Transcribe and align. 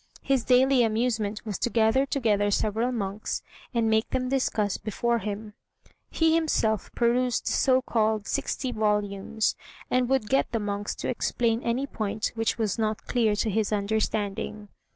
His 0.23 0.43
daily 0.43 0.81
amusement 0.81 1.45
was 1.45 1.59
to 1.59 1.69
gather 1.69 2.07
together 2.07 2.49
several 2.49 2.91
monks, 2.91 3.43
and 3.71 3.87
make 3.87 4.09
them 4.09 4.29
discuss 4.29 4.77
before 4.79 5.19
him. 5.19 5.53
He 6.09 6.33
himself 6.33 6.89
perused 6.95 7.45
the 7.45 7.51
so 7.51 7.83
called 7.83 8.25
"sixty 8.25 8.71
volumes," 8.71 9.55
and 9.91 10.09
would 10.09 10.27
get 10.27 10.51
the 10.53 10.59
monks 10.59 10.95
to 10.95 11.07
explain 11.07 11.61
any 11.61 11.85
point 11.85 12.31
which 12.33 12.57
was 12.57 12.79
not 12.79 13.05
clear 13.05 13.35
to 13.35 13.49
his 13.51 13.71
understanding. 13.71 14.69